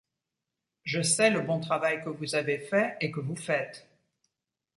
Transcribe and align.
Je 0.83 1.03
sais 1.03 1.29
le 1.29 1.41
bon 1.41 1.59
travail 1.59 2.03
que 2.03 2.09
vous 2.09 2.33
avez 2.33 2.57
fait 2.57 2.97
et 3.01 3.11
que 3.11 3.19
vous 3.19 3.35
faites. 3.35 3.87